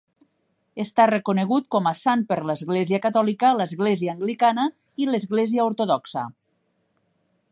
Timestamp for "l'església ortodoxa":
5.11-6.27